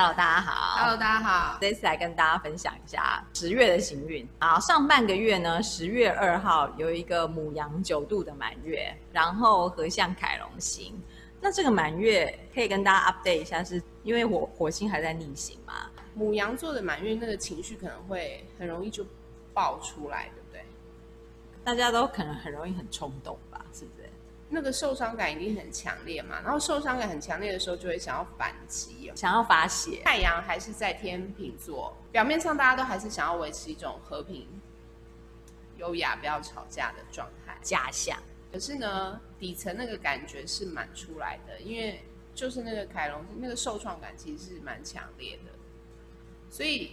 [0.00, 0.78] Hello，大家好。
[0.78, 1.58] Hello，大家好。
[1.60, 4.24] 这次来跟大家分享一下十月的行运。
[4.38, 10.94] 好，上半个月呢，十月二号有一个母羊九度的满月，然后合相凯龙星。
[11.40, 15.90] 那这个满月可以跟大家 update 一下是，是因为火火星还在逆行嘛？
[16.14, 19.04] 母羊座的满月那个情绪可能会很容易就
[19.52, 20.64] 爆出来，对不对？
[21.64, 23.64] 大家都可能很容易很冲动吧？
[23.72, 24.07] 是不是？
[24.50, 26.40] 那个受伤感一定很强烈嘛？
[26.42, 30.02] 然后受伤感很强烈的时候，就会想要反击，想要发泄。
[30.04, 34.46] 太阳还是在天秤座，表面上大家都还是想要维持一种和平、
[35.76, 38.18] 优雅、不要吵架的状态，假象。
[38.50, 42.00] 可是呢，底层那个感觉是蛮出来的，因为
[42.34, 45.52] 就是那个凯龙那个受创感其实是蛮强烈的，
[46.48, 46.92] 所以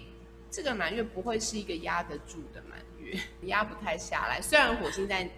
[0.52, 4.42] 这个满月不会是一个压得住的满月，压不太下来。
[4.42, 5.30] 虽然火星在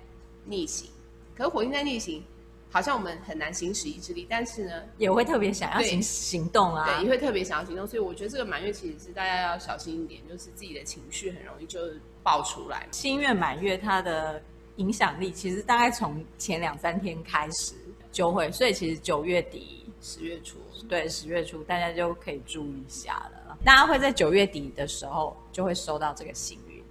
[0.45, 0.89] 逆行，
[1.37, 2.23] 可是火星在逆行，
[2.71, 7.85] 好像我们很难行使意志力，但是呢，也会特别想要行行动啊，对，也会特别想要行动。
[7.85, 11.79] 所以我觉得这个满月其实是大家要小心一点，就是自己的情绪很容易就
[12.23, 12.87] 爆出来。
[12.91, 14.41] 新月满月它的。
[14.77, 17.73] 影响力其实大概从前两三天开始
[18.11, 23.57] 就会，所以其实九月底、十月初，对，十月初大家就可以注意一下了。
[23.65, 26.83] 大家会在九月底的时候就会收到这个幸运，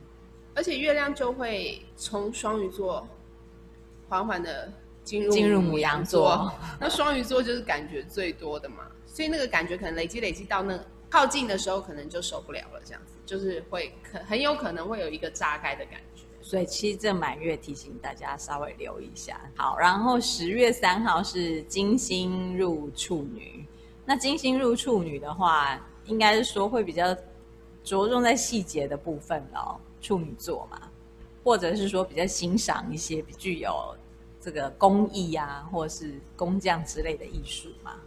[0.53, 3.07] 而且月亮就会从双鱼座
[4.09, 4.73] 缓缓的
[5.05, 6.53] 进入进入母羊座。
[6.81, 16.23] 那双鱼座就是感觉最多的嘛，所以那个感觉可能累积累积到那靠近的时候，可能就受不了了，这样子就是会可很有可能会有一个炸开的感觉。
[16.43, 19.41] 所以其实这满月提醒大家稍微留意一下。
[19.57, 23.67] 好，然后十月三号是金星入处女，
[24.05, 27.13] 那金星入处女的话，应该是说会比较
[27.83, 30.81] 着重在细节的部分哦，处女座嘛，
[31.47, 33.97] 或者是说比较欣赏一些具有
[34.41, 38.01] 这个工艺啊，或者是工匠之类的艺术嘛。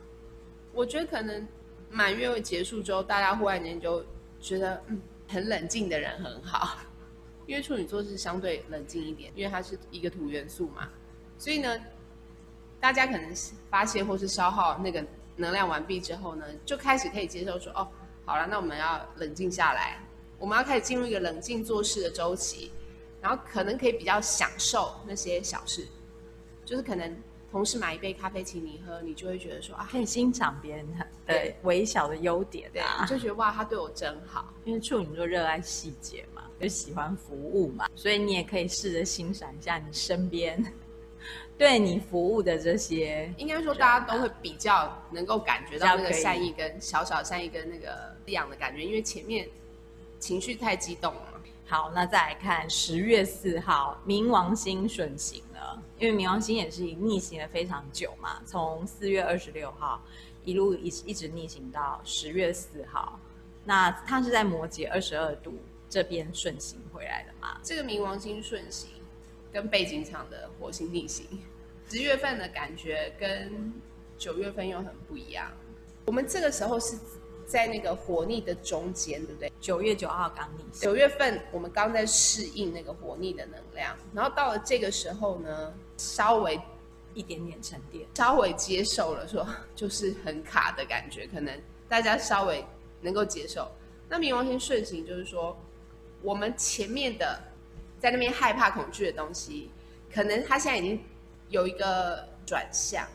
[0.73, 1.47] 我觉得可能
[1.89, 4.03] 满月结束之后，大家忽然间就
[4.41, 6.79] 觉得，嗯，很冷静的人很好。
[7.47, 10.89] 因为处女座是相对冷静一点，因为它是一个土元素嘛，
[11.37, 11.80] 所以呢，
[12.81, 13.33] 大家可能
[13.69, 15.02] 发泄或是消耗那个
[15.37, 17.87] 能量完毕之后呢，就开始可以接受说，哦，
[18.25, 19.97] 好了，那我们要冷静下来，
[20.37, 22.73] 我们要开始进入一个冷静做事的周期，
[23.21, 25.87] 然后可能可以比较享受那些小事，
[26.65, 27.15] 就是可能。
[27.52, 34.53] 同事买一杯咖啡请你喝，你就会觉得说啊，可以欣赏别人的对微小的优点啊，就觉得哇，他对我真好。
[34.65, 40.63] 因为处女座热爱细节嘛，就喜欢服务嘛，所以你也可以试着欣赏一下你身边
[41.58, 43.33] 对你服务的这些。
[43.37, 49.49] 应该说，大家都会比较能够感觉到那个善意跟小小善意跟那个这样的感觉，因为前面
[50.19, 51.28] 情绪太激动了。
[51.69, 60.02] 好，那再来看十月四号，冥王星顺行了，因为冥王星也是逆行了非常久嘛，从四月二十六号
[60.43, 63.19] 一路一一直逆行到十月四号，
[63.65, 67.59] 那它是在摩羯二十二度这边顺行回来的嘛？
[67.61, 68.89] 这个冥王星顺行
[69.53, 71.27] 跟背景场的火星逆行，
[71.87, 73.71] 十月份的感觉跟
[74.17, 75.52] 九月份又很不一样。
[76.05, 76.97] 我们这个时候是。
[77.49, 79.52] 在那个火逆的中间，对不对？
[79.60, 86.61] 九月九号刚逆，九月份我们刚在适应那个火逆的能量，然后到了这个时候呢，稍微
[87.15, 89.43] 一点点沉淀，稍微接受了，说
[89.76, 91.59] 就是很卡的感觉，可能
[91.89, 92.64] 大家稍微
[93.02, 93.67] 能够接受。
[94.08, 95.58] 那冥王星顺行就是说，
[96.21, 97.42] 我们前面的
[97.99, 99.71] 在那边害怕恐惧的东西，
[100.14, 101.04] 可能它现在已经
[101.49, 103.08] 有一个转向，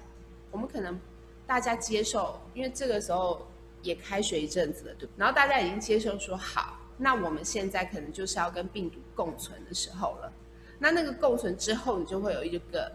[0.50, 1.00] 我们可能
[1.47, 3.47] 大家接受，因为这个时候。
[3.84, 5.09] 也开学一阵子了，对。
[5.17, 10.33] 然后大家已经接受说好，那我们现在可能就是要跟病毒共存的时候了。
[10.78, 12.91] 那那个共存之后，你就会有一个，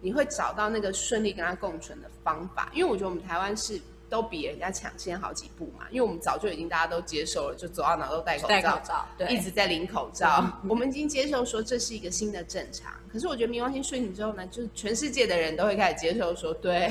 [0.00, 2.70] 你会找到那个顺利跟它共存的方法。
[2.72, 10.50] 因为我觉得我们台湾是都比人家抢先好几步嘛，因为我们早就已经大家都接受了，就走到哪都戴口罩，戴口罩，对，一直在领口罩。
[10.68, 12.92] 我们已经接受说这是一个新的正常。
[13.12, 16.90] 可是我觉得冥王星睡醒之后呢，就是全世界的人都会开始接受说，对。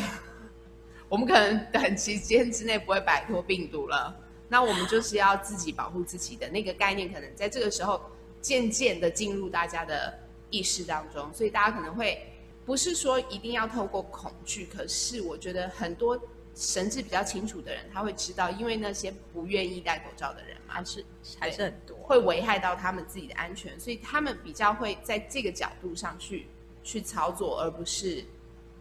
[1.10, 4.14] 我们可能短期间之内不会摆脱病毒了，
[4.50, 8.02] 那我们就是要自己保护自己的那个概念，可能在这个时候
[8.42, 10.14] 渐渐的进入大家的
[10.50, 12.22] 意识当中，所以大家可能会
[12.66, 16.20] 不是说一定要透过恐惧，可是我觉得很多
[16.54, 21.06] 神智比较清楚的人，他会知道，因为那些不愿意戴口罩的人嘛，还是
[21.40, 26.48] 还是很多，会危害到他们自己的安全，所以他们比较会在这个角度上去
[26.84, 28.26] 去操作，而不是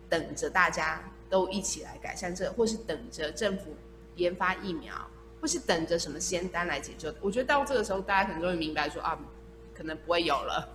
[0.08, 1.00] 等着大家。
[1.28, 3.74] 都一起来改善这个，或是等着政府
[4.16, 4.94] 研发疫苗，
[5.40, 7.14] 或是等着什么仙丹来解救。
[7.20, 9.18] 我觉得到这个时候，大家可能都会明白说啊，
[9.74, 10.72] 可能不会有了。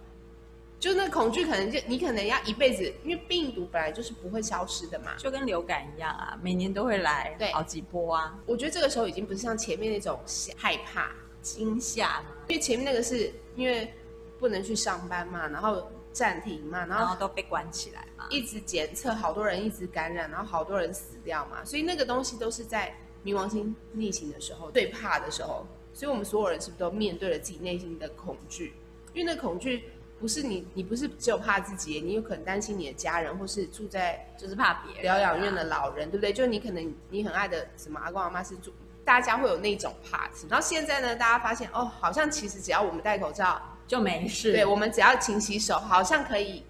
[0.79, 8.35] 就那恐惧可能就你可能要一辈子，因为病毒本来就是不会消失的嘛，就跟流感一样啊，每年都会来好几波啊。
[8.47, 10.19] 我觉得这个时候已经不是像前面那种
[10.57, 11.11] 害怕、
[11.43, 13.93] 惊吓，因为前面那个是因为
[14.39, 28.73] 不能去上班嘛，然后暂停嘛，然后，都被关起来嘛，一直检测，好多人一直感染，然后好多人死掉嘛，所以那个东西都是在冥王星逆行的时候最怕的时候，所以我们所有人是不是都面对了自己内心的恐惧？
[29.13, 29.83] 因为那恐惧。
[30.19, 36.31] 不是你，你不是只有怕自己，你有可能担心你的家人，或是住在就是怕别人疗养院的老人，对不对？
[36.31, 38.71] 就你可能你很爱的什么阿公阿妈是住，
[39.03, 40.29] 大家会有那种怕。
[40.47, 43.59] 然后现在呢，大家发现哦，好像其实只要我们戴口罩
[43.91, 46.63] 就没事，对，我们只要勤洗手，好像可以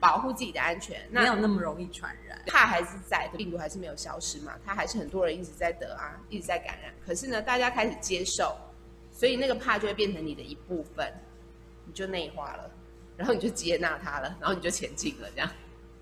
[0.00, 2.40] 保护自己的安全，那没有那么容易传染。
[2.46, 6.90] 怕还是在，病毒还是没有消失嘛，它还是很多人一直在得啊，一直在感染。
[7.04, 8.56] 可是呢，大家开始接受，
[9.10, 11.12] 所以那个怕就会变成你的一部分，
[11.84, 12.70] 你就内化了。
[13.18, 15.50] 然后你就接纳它了，然后你就前进了，这样。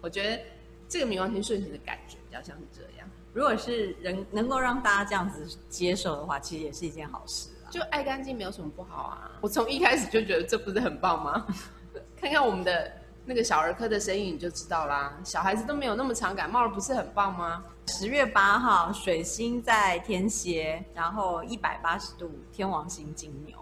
[0.01, 0.41] 我觉得
[0.89, 3.11] 这个冥王星顺行的感觉比较像是这样。
[3.35, 7.60] 如果是人能够让大家这样子接受的话，其实也是一件好事啊。
[7.71, 9.31] 就爱干净没有什么不好啊。
[9.41, 11.47] 我从一开始就觉得这不是很棒吗？
[12.21, 12.93] 看看我们的
[13.25, 15.19] 那个小儿科的生意你就知道啦。
[15.25, 17.65] 小孩子都没有那么常感冒了，不是很棒吗？
[17.87, 23.57] 十月八号，水星在天蝎，然后一百八十度天王星金牛，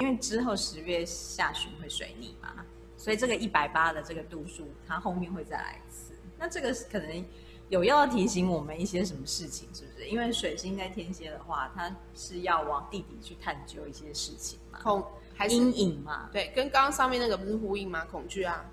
[0.00, 2.48] 因为之后十月下旬会水逆嘛。
[2.96, 6.12] 所以这个一百八的这个度数，它后面会再来一次。
[6.38, 7.24] 那这个可能
[7.72, 10.06] 有要提醒我们一些什么事情，是不是？
[10.06, 15.02] 因为水星在天蝎的话，它是要往地底去探究一些事情嘛，恐
[15.34, 16.28] 还是阴影嘛？
[16.30, 18.04] 对，跟刚刚上面那个不是呼应吗？
[18.10, 18.64] 恐惧啊，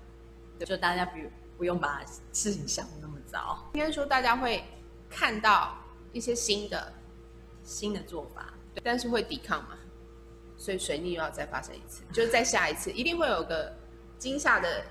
[0.58, 1.18] 就大家不
[1.56, 3.70] 不用把事情想的那么糟。
[3.72, 4.62] 应该说大家会
[5.08, 5.78] 看到
[6.12, 6.92] 一些新的
[7.64, 9.78] 新的做法，对，但是会抵抗嘛，
[10.58, 13.74] 所以水逆又要再发生一次，就是再下一次，一定会有个。
[14.20, 14.84] 惊吓的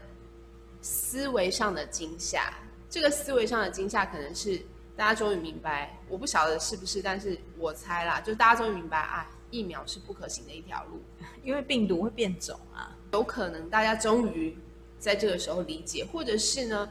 [0.81, 2.51] 思维上的惊吓，
[2.89, 4.59] 这个思维上的惊吓可能是
[4.95, 11.01] 大家终于明白，我不晓得是不是，但是我猜啦，就大家终于明白啊，疫苗是不可行的一条路，
[11.43, 14.57] 因为病毒会变种啊，有可能大家终于
[14.97, 16.89] 在这个时候理解，或者是呢，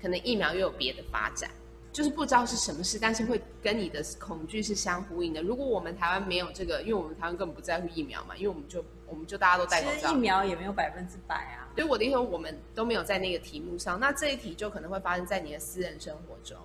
[0.00, 1.50] 可能疫苗又有别的发展。
[1.92, 5.40] 就是不知道是什么事，但是会跟你的恐惧是相呼应的。
[5.40, 11.68] 如果我们台湾没有这个，因为我们台湾根本不在乎疫苗嘛，因为我们就我们就大家都戴口罩，疫苗也没有百分之百啊。
[11.74, 16.56] 所以我的意思说，我们都没有在那个题目上，那这一题就可能会发生在你的私人生活中。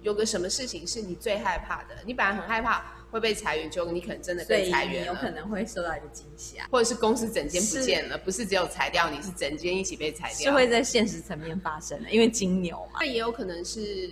[0.00, 1.94] 有个什么事情是你最害怕的？
[2.04, 12.98] 你本来很害怕会被裁员，就你可能真的被裁员，有可能会受到一个惊吓，或者是公司整间不见了，不是只有裁掉你，是整间一起被裁掉，是会在现实层面发生的，因为金牛嘛。
[13.00, 14.10] 那也有可能是。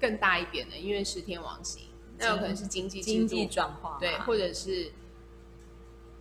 [0.00, 1.82] 更大一点的，因为是天王星，
[2.16, 4.88] 那有可能是经济经济状况，对，或者是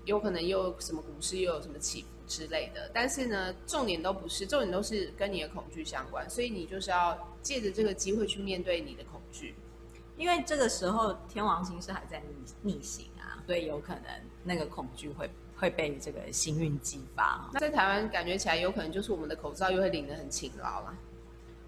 [0.07, 2.89] 有可能又有什么股市又有什么起伏之类的。
[2.94, 9.54] 但是呢，重点都不是，重点都是跟你的恐惧相关，所以你就是要借着这个机会去面对你的恐惧。
[10.15, 12.19] 因为这个时候天王星是还在
[12.63, 14.04] 逆逆行啊，所以有可能
[14.44, 17.50] 那个恐惧会会被这个星运激发。
[17.54, 20.95] 那在台湾感觉起来，有可能就是我们的口罩又会领得很勤劳了。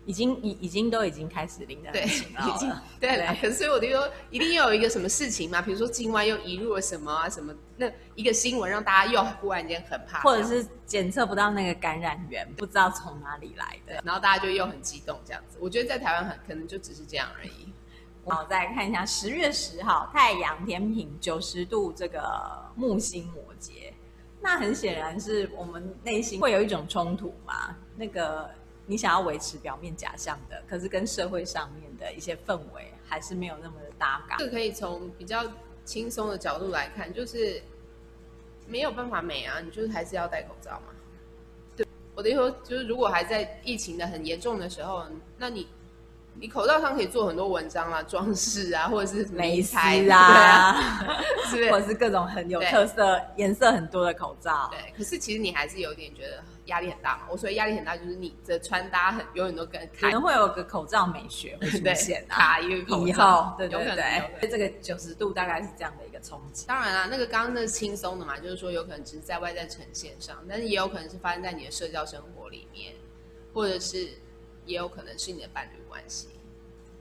[0.10, 3.38] 已经已已经都已经开始领的很勤劳了，已经对了。
[3.40, 15.60] 可是所以我就说，一定要有一个什么事情嘛，比如说境外又移入了什么啊什么，那一个新闻让大家又忽然间很怕，或者是检测不到那个感染源，不知道从哪里来的，然后大家就又很激动这样子。
[15.62, 17.72] 我觉得在台湾很可能就只是这样而已。
[18.26, 22.20] 好，再来看一下十月十号，太阳天平九十度这个
[22.76, 23.94] 木星摩羯，
[24.42, 28.50] 那很显然是我们内心会有一种冲突嘛，那个。
[28.90, 34.36] 你想要维持表面假象的，可是跟社会上面的一些氛围还是没有那么的搭嘎。
[34.38, 35.44] 这可以从比较
[35.86, 37.62] 轻松的角度来看，就是
[38.66, 40.88] 没有办法美啊，你就是还是要戴口罩嘛。
[41.78, 45.06] 对，我的意思，就是如果还在疫情的很严重的时候，
[45.38, 45.68] 那你。
[46.42, 49.78] 你口罩上可以做很多文章啊，装饰啊，或者是蕾丝
[50.10, 51.04] 啊，
[51.50, 51.72] 是不是？
[51.72, 54.70] 或者是各种很有特色、颜色很多的口罩。
[54.72, 57.24] 对，可是其实你还是有点觉得压力很大嘛。
[57.30, 63.96] 我所谓压力很大，就是你的穿搭很永远都跟可能会有个口罩美学会出 现啊，卡一个口罩，对对对，
[64.40, 66.66] 对，这个九十度大概是这样的一个冲击。
[66.68, 72.94] 当然啦，那个刚刚那是轻松的嘛，就是说有可能只是在外在呈现上，但是也有可能是发生在你的社交生活里面，
[73.54, 74.08] 或者是。
[74.70, 76.28] 也有可能是你的伴侣关系，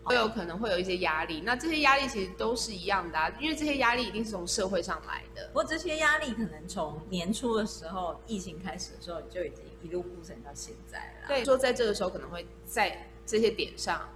[0.02, 1.42] 会有可能会有一些压力。
[1.42, 5.46] 那这些压力其实都是一样的啊，因为这些压力一定是从社会上来的。
[5.48, 11.28] 不过这些压力可能从年初的时候，疫情开始的时候，就已经一路铺陈到现在了。
[11.28, 14.08] 对，说在这个时候可能会在这些点上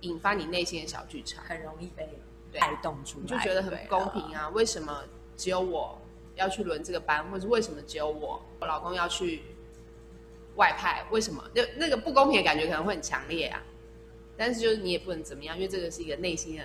[0.00, 2.06] 引发你内心的小剧场，很容易被
[2.52, 4.50] 带动出来，你就觉得很不公平啊？
[4.50, 5.02] 为什么
[5.38, 5.98] 只有我
[6.34, 9.42] 要去轮这个班，或者为什么只有我，我老公要去？
[10.56, 11.42] 外派，为什么？
[11.54, 13.62] 就那个不公平的感觉可能会很强烈啊。
[14.36, 16.62] 但是就是你也不能怎么样，因为这个是一个内心的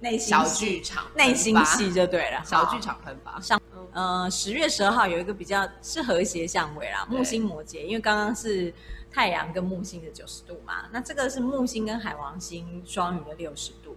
[0.00, 3.40] 内心小剧场，内心戏就对了，小剧场喷发。
[3.40, 3.60] 上，
[3.92, 8.72] 呃，十月十二号有一个比较是和谐相位啦，木星摩羯，因为刚刚是
[9.10, 13.96] 太阳跟木星的九十度嘛，那这个是木星跟海王星双鱼的六十度。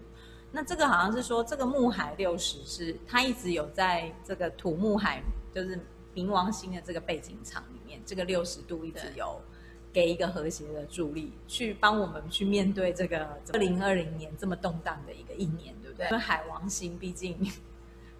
[0.51, 5.21] 那这个好像是说，这个木海六十是它一直有在这个土木海，
[5.53, 5.79] 就是
[6.15, 7.63] 冥王星的这个背景场
[8.05, 9.41] 这个六十度一直有。
[9.93, 16.05] 给一个和谐的助力，去帮我们去面对这个二零二零年这么动荡的一个一年，对不对？
[16.07, 17.49] 因为海王星毕竟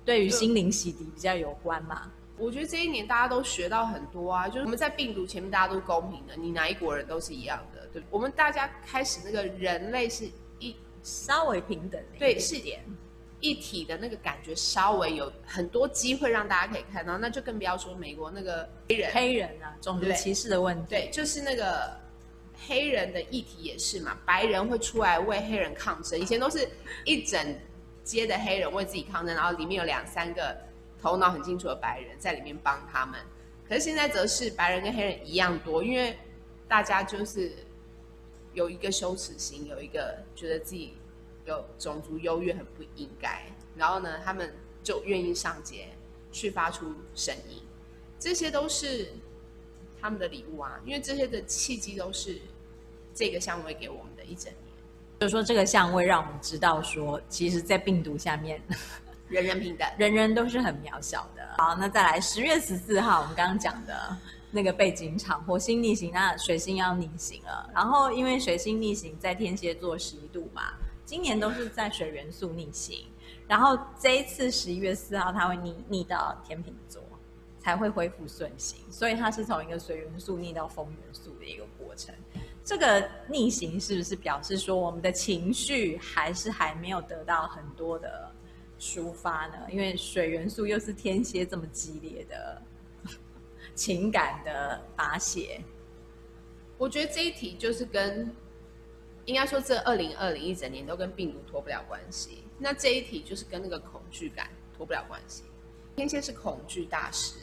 [0.05, 2.09] 对于心灵洗涤比较有关嘛。
[2.37, 8.01] 我觉得这一年大家都学到很多啊，就是我们在病毒前面大家都公平的，你哪一国人都是一样的，对。
[8.09, 10.73] 我们大家开始那个人类是一
[11.03, 12.85] 稍微平等的，对，是点。
[13.45, 20.89] 一体的那个感觉稍微有很多机会让大家可以看到，那就更不要说美国那个黑人黑人啊，种族歧视的问题。
[20.89, 21.95] 对，就是那个
[22.67, 26.67] 黑人的议题也是嘛，白人会出来为黑人抗争，以前都是
[27.03, 27.55] 一整
[28.03, 30.57] 街的黑人为自己抗争，然后里面有两三个
[30.99, 33.19] 头脑很清楚的白人在里面帮他们。
[33.69, 36.17] 可是现在则是白人跟黑人一样多，因为
[36.67, 37.51] 大家就是
[38.55, 40.97] 有一个羞耻心，有一个觉得自己。
[41.45, 43.43] 有种族优越很不应该，
[43.75, 45.89] 然后呢，他们就愿意上街
[46.31, 47.61] 去发出声音，
[48.19, 49.13] 这些都是
[50.01, 52.41] 他们的礼物啊，因为这些的契机都是
[53.13, 54.55] 这个相位给我们的一整年。
[55.19, 58.61] 就是说，这个相位让我们知道说，其实，在病毒下面，
[59.29, 61.47] 人人平等，人人都是很渺小的。
[61.57, 64.17] 好，那再来十月十四号，我们刚刚讲的
[64.51, 67.69] 那个背景场，火星逆行，那水星要逆行了。
[67.73, 70.73] 然后，因为水星逆行在天蝎座十一度嘛。
[71.05, 73.05] 今年都是在水元素逆行，
[73.47, 76.99] 然后这一次十一月四号它会逆逆到天秤座，
[77.59, 82.13] 才会恢复顺行，所以它是从一个水元素逆到风元素的一个过程。
[82.63, 88.31] 这个逆行是不是表示说我们的情绪还是还没有得到很多的
[88.79, 89.57] 抒发呢？
[89.69, 92.59] 因为水元素又是天蝎这么激烈的
[93.75, 95.61] 情感的发泄，
[96.79, 98.35] 我觉得这一题就是跟。
[99.25, 102.43] 应该说，这二零二零一整年都跟病毒脱不了关系。
[102.59, 105.43] 那这一题就是跟那个恐惧感脱不了关系。
[105.95, 107.35] 天蝎是恐惧大师，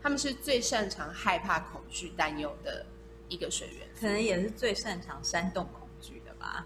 [0.00, 2.86] 他们是最擅长害怕、恐惧、担忧的
[3.28, 6.64] 一个水源，可能也是最擅长煽动恐惧的吧。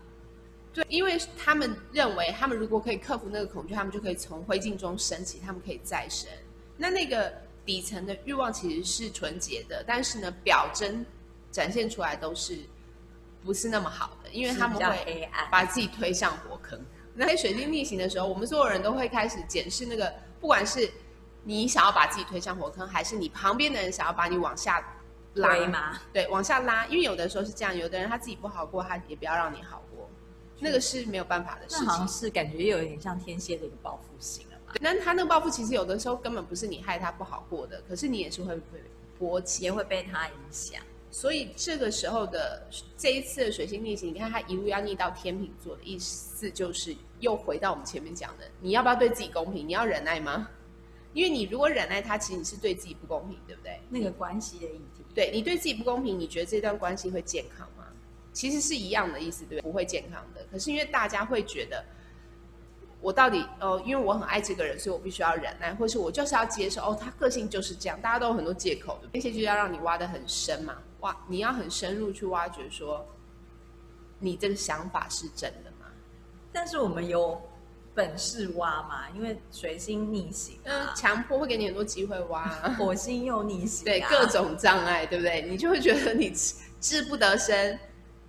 [0.75, 6.29] 对，因为他们认为，他们如果可以克服那个恐惧，他们就可以从灰烬中升起，他们可以再生。
[6.77, 7.33] 那那个
[7.65, 11.07] 底层的欲望其实是纯洁的，但是呢，表征
[11.51, 12.59] 展现出来都是。
[13.45, 16.81] 不是那么好的，因为他们会把自己推向火坑。
[17.15, 20.91] 那在水星逆行的时候，我们所有人都会开始检视那个，不管是
[21.45, 24.83] 你想要把自己推向火坑，还是你旁边的人想要把你往下
[25.35, 26.01] 拉吗？
[26.13, 26.87] 对，往下拉。
[26.87, 30.09] 因为有的时候是这样，有的人他自己不好过，他也不要让你好过，
[30.59, 31.85] 那个是没有办法的事情。
[31.85, 34.73] 那好像是感觉又有点像天蝎的一个报复心了嘛。
[34.81, 38.83] 那他那个报复其实有的时候根本不是你害他不好过的，可是你也是会被
[39.19, 40.81] 波及，也会被他影响。
[41.13, 42.67] 所以这个时候的
[42.97, 49.69] 这一次的水星逆行，你看它一路要逆到天秤座的意思，就是又回到我们前面讲的，你要不要对自己公平？
[49.69, 50.49] 你要忍耐吗？
[51.13, 53.79] 因为你如果忍耐它，其实你是对自己不公平，对不对？
[53.91, 57.85] 那个关系的议题，对你对自己不公平，你觉得这段关系会健康吗？
[58.33, 59.61] 其实是一样的意思，对不对？
[59.61, 60.43] 不会健康的。
[60.51, 61.85] 可是因为大家会觉得，
[63.03, 68.01] 我到底哦，因为我很爱这个人，所以我必须要忍耐，或是我就是要接受哦，他个性就是这样。
[68.01, 70.79] 大家都有很多借口的，那些就是要让你挖得很深嘛。
[71.03, 73.07] 哇，你要很深入去挖掘，说
[74.19, 75.87] 你这个想法是真的吗？
[76.53, 77.41] 但是我们有
[77.95, 79.09] 本事挖嘛？
[79.15, 82.45] 因为水星逆行，嗯，强迫会给你很多机会挖。
[82.79, 85.43] 火星又逆行，对，各种障碍，对不对？
[85.43, 86.33] 你就会觉得你
[86.81, 87.79] 志不得伸，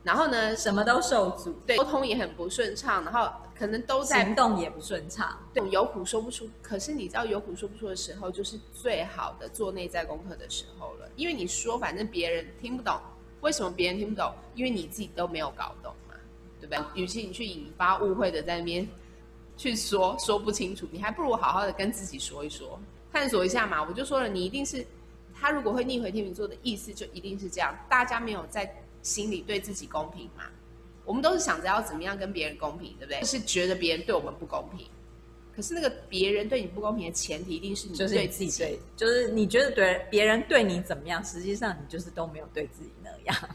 [0.03, 6.49] 然后呢，什么都受阻，对，沟通也很不顺畅，然后可能都在行动也不顺畅，对，有苦说不出。
[6.61, 11.09] 可是你知道，有苦说不出的时候，就是最好的做内在功课的时候了。
[11.15, 12.99] 因为你说，反正别人听不懂，
[13.39, 14.33] 为什么别人听不懂？
[14.55, 16.15] 因为你自己都没有搞懂嘛，
[16.59, 17.01] 对不对？
[17.01, 18.85] 与其你去引发误会的在那边
[19.55, 22.77] 去说说不清楚，你还不如好好的跟自己说一说，
[23.09, 23.81] 探索一下嘛。
[23.81, 24.85] 我就说了，你一定是
[25.33, 27.73] 他如果会逆回天秤座的意思，就一定是这样。
[27.87, 28.65] 大家没有在
[29.03, 30.45] 心里对自己公平嘛？
[31.05, 33.23] 我们都是想着要怎么样跟别人公平，对不对？
[33.23, 34.87] 是觉得别人对我们不公平。
[35.55, 43.49] 可是那个别人对你不公平的前提，一定是你对自己对，就是你觉得对别人对你怎么样，实际上你就是都没有对自己那样。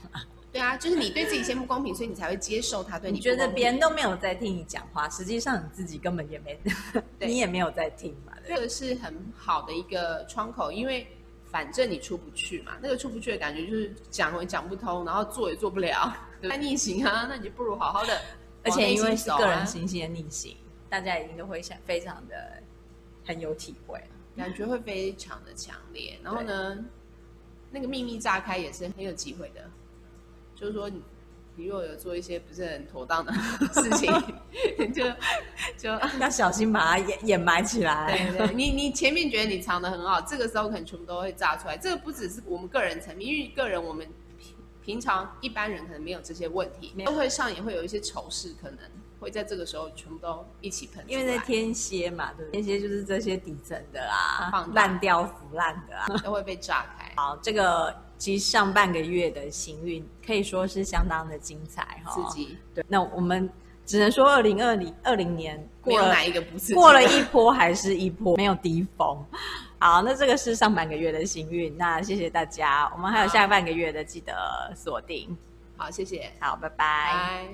[0.53, 3.17] 对啊，就是你对自己先不公平，所以你才会接受他对你。
[3.17, 6.57] 你觉得别人都没有在听你讲话，实际上你自己根本也没，
[7.19, 8.33] 你也没有在听嘛。
[8.47, 11.05] 这个是很好的一个窗口，因为
[11.51, 18.23] 反正你出不去嘛，那个出不去的感觉就是讲也讲不通，然后做也做不了， 太逆行啊，那你就不如好好的、啊。
[18.65, 20.57] 而且因为是个人行星的逆行，
[20.89, 22.63] 大家一定都会想非常的
[23.25, 24.01] 很有体会，
[24.37, 26.19] 感觉会非常的强烈。
[26.23, 26.79] 然后呢，
[27.71, 29.69] 那个秘密炸开也是很有机会的，
[30.55, 31.03] 就是说你。
[31.61, 34.09] 你如果有做一些不是很妥当的事情，
[34.95, 35.05] 就
[35.77, 35.91] 就
[36.21, 38.31] 要小心把它掩掩埋起来。
[38.33, 41.77] 对对，你你前面觉得你藏的很好，这个时候可能全部都会炸出来。
[41.77, 44.07] 这个不只是我们个人层面，因为个人我们
[44.39, 48.79] 平平常一般人可能没有这些问题，社会上也会有一些丑事，可能
[49.21, 51.05] 会在这个时候全部都一起喷。
[51.07, 57.13] 因为在天蝎嘛，对，天蝎就是这些底层的啊，烂掉腐烂的啊，都会被炸开。
[57.17, 57.95] 好，这个。
[58.19, 62.59] 其实上半个月的行运可以说是相当的精彩哈，刺激。
[62.75, 63.49] 对，那我们
[63.89, 69.25] 只能说二零二零二零年过了哪一个不是过了一波还是一波，没有低峰。
[69.79, 75.35] 好，那这个是上半个月的幸运，那谢谢大家，我们还有下半个月的，记得锁定。
[75.79, 76.77] 好，谢谢，好，拜拜。
[76.77, 77.49] 拜。